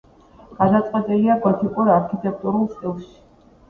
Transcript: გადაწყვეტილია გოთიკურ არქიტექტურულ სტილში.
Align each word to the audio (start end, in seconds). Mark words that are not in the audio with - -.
გადაწყვეტილია 0.61 1.37
გოთიკურ 1.45 1.95
არქიტექტურულ 2.01 2.71
სტილში. 2.77 3.19